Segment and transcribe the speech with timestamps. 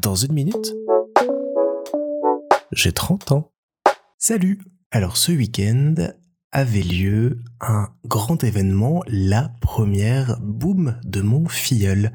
[0.00, 0.74] Dans une minute,
[2.72, 3.52] j'ai 30 ans.
[4.18, 4.60] Salut
[4.90, 5.94] Alors ce week-end
[6.52, 12.12] avait lieu un grand événement, la première boom de mon filleul.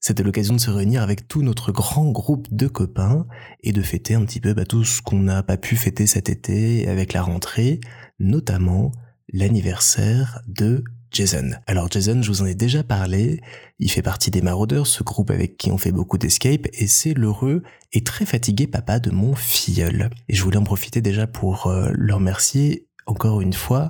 [0.00, 3.26] C'était l'occasion de se réunir avec tout notre grand groupe de copains
[3.62, 6.28] et de fêter un petit peu bah, tout ce qu'on n'a pas pu fêter cet
[6.28, 7.80] été avec la rentrée,
[8.18, 8.92] notamment
[9.32, 11.50] l'anniversaire de Jason.
[11.66, 13.40] Alors Jason, je vous en ai déjà parlé,
[13.78, 17.14] il fait partie des Marauders, ce groupe avec qui on fait beaucoup d'escape, et c'est
[17.14, 20.10] l'heureux et très fatigué papa de mon filleul.
[20.28, 23.88] Et je voulais en profiter déjà pour euh, le remercier encore une fois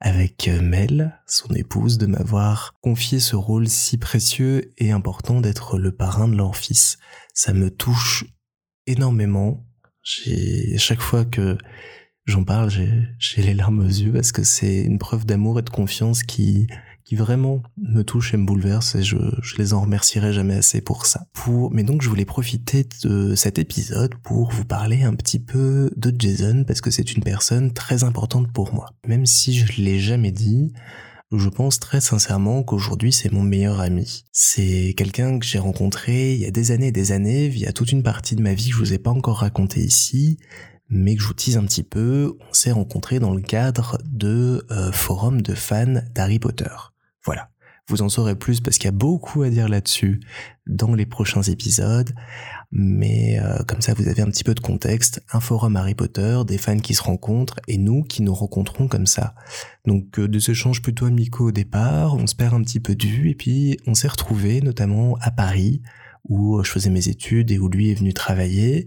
[0.00, 5.78] avec euh, Mel, son épouse, de m'avoir confié ce rôle si précieux et important d'être
[5.78, 6.98] le parrain de leur fils.
[7.34, 8.24] Ça me touche
[8.86, 9.66] énormément.
[10.02, 11.58] J'ai chaque fois que
[12.30, 15.70] j'en parle, j'ai les larmes aux yeux parce que c'est une preuve d'amour et de
[15.70, 16.66] confiance qui,
[17.04, 20.82] qui vraiment me touche et me bouleverse et je, je les en remercierai jamais assez
[20.82, 21.26] pour ça.
[21.32, 25.90] Pour, mais donc je voulais profiter de cet épisode pour vous parler un petit peu
[25.96, 28.90] de Jason parce que c'est une personne très importante pour moi.
[29.06, 30.74] Même si je l'ai jamais dit,
[31.32, 34.24] je pense très sincèrement qu'aujourd'hui c'est mon meilleur ami.
[34.32, 37.92] C'est quelqu'un que j'ai rencontré il y a des années et des années via toute
[37.92, 40.38] une partie de ma vie que je vous ai pas encore raconté ici,
[40.88, 44.66] mais que je vous tease un petit peu, on s'est rencontrés dans le cadre de
[44.70, 46.74] euh, forums de fans d'Harry Potter.
[47.24, 47.50] Voilà.
[47.88, 50.20] Vous en saurez plus parce qu'il y a beaucoup à dire là-dessus
[50.66, 52.12] dans les prochains épisodes.
[52.70, 55.22] Mais euh, comme ça, vous avez un petit peu de contexte.
[55.32, 59.06] Un forum Harry Potter, des fans qui se rencontrent et nous qui nous rencontrons comme
[59.06, 59.34] ça.
[59.86, 63.06] Donc euh, des échanges plutôt amicaux au départ, on se perd un petit peu de
[63.06, 65.80] vue et puis on s'est retrouvés notamment à Paris
[66.28, 68.86] où je faisais mes études et où lui est venu travailler.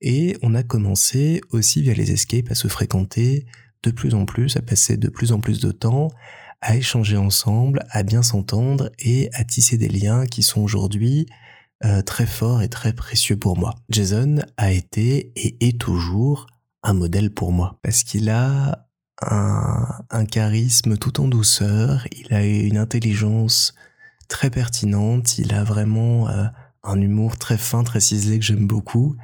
[0.00, 3.46] Et on a commencé aussi via les escapes à se fréquenter
[3.82, 6.08] de plus en plus, à passer de plus en plus de temps,
[6.60, 11.26] à échanger ensemble, à bien s'entendre et à tisser des liens qui sont aujourd'hui
[11.84, 13.74] euh, très forts et très précieux pour moi.
[13.90, 16.46] Jason a été et est toujours
[16.84, 18.86] un modèle pour moi parce qu'il a
[19.20, 23.74] un, un, charisme tout en douceur, il a une intelligence
[24.28, 26.44] très pertinente, il a vraiment euh,
[26.82, 29.16] un humour très fin, très ciselé que j'aime beaucoup.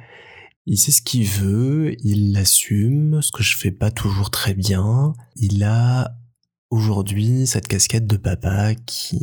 [0.65, 5.13] Il sait ce qu'il veut, il l'assume, ce que je fais pas toujours très bien.
[5.35, 6.15] Il a
[6.69, 9.19] aujourd'hui cette casquette de papa qui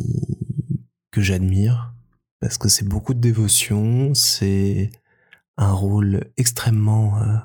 [1.13, 1.95] que j'admire
[2.41, 4.91] parce que c'est beaucoup de dévotion, c'est
[5.57, 7.37] un rôle extrêmement euh,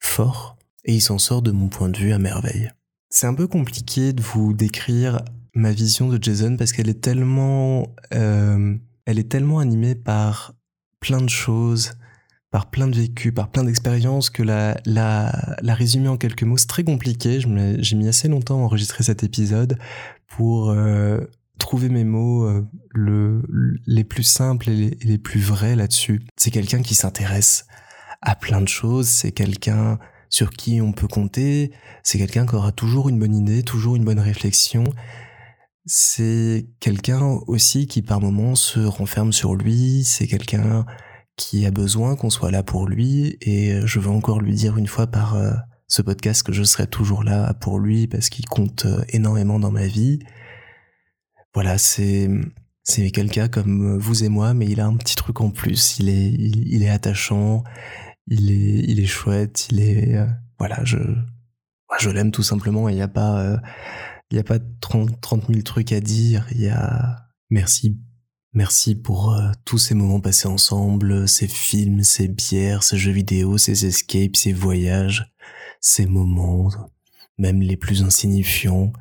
[0.00, 2.70] fort et il s'en sort de mon point de vue à merveille.
[3.10, 5.22] C'est un peu compliqué de vous décrire
[5.54, 8.76] ma vision de Jason parce qu'elle est tellement euh,
[9.08, 10.52] elle est tellement animée par
[11.00, 11.92] plein de choses,
[12.50, 16.58] par plein de vécus, par plein d'expériences que la, la, la résumer en quelques mots,
[16.58, 17.40] c'est très compliqué.
[17.78, 19.78] J'ai mis assez longtemps à enregistrer cet épisode
[20.26, 21.20] pour euh,
[21.58, 23.42] trouver mes mots euh, le,
[23.86, 26.20] les plus simples et les plus vrais là-dessus.
[26.36, 27.64] C'est quelqu'un qui s'intéresse
[28.20, 29.98] à plein de choses, c'est quelqu'un
[30.28, 34.04] sur qui on peut compter, c'est quelqu'un qui aura toujours une bonne idée, toujours une
[34.04, 34.84] bonne réflexion,
[35.88, 40.84] c'est quelqu'un aussi qui par moments se renferme sur lui, c'est quelqu'un
[41.36, 43.38] qui a besoin qu'on soit là pour lui.
[43.40, 45.52] Et je veux encore lui dire une fois par euh,
[45.86, 49.70] ce podcast que je serai toujours là pour lui parce qu'il compte euh, énormément dans
[49.70, 50.18] ma vie.
[51.54, 52.28] Voilà, c'est
[52.82, 56.10] c'est quelqu'un comme vous et moi mais il a un petit truc en plus, il
[56.10, 57.64] est il, est attachant,
[58.26, 60.26] il est il est chouette, il est euh,
[60.58, 60.98] voilà, je
[61.98, 63.58] je l'aime tout simplement, il n'y a pas
[64.30, 66.46] il n'y a pas 30, 30 000 trucs à dire.
[66.52, 67.98] Il y a merci.
[68.54, 73.58] Merci pour euh, tous ces moments passés ensemble, ces films, ces bières, ces jeux vidéo,
[73.58, 75.32] ces escapes, ces voyages,
[75.80, 76.70] ces moments,
[77.36, 78.92] même les plus insignifiants.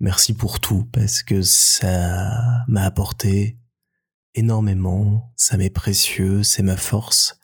[0.00, 3.58] Merci pour tout parce que ça m'a apporté
[4.34, 7.38] énormément, ça m'est précieux, c'est ma force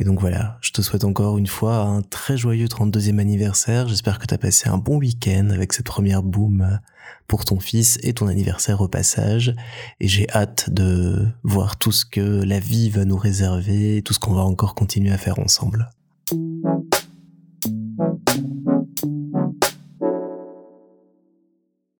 [0.00, 3.88] et donc voilà, je te souhaite encore une fois un très joyeux 32e anniversaire.
[3.88, 6.78] J'espère que tu as passé un bon week-end avec cette première boom
[7.26, 9.56] pour ton fils et ton anniversaire au passage.
[9.98, 14.20] Et j'ai hâte de voir tout ce que la vie va nous réserver, tout ce
[14.20, 15.90] qu'on va encore continuer à faire ensemble.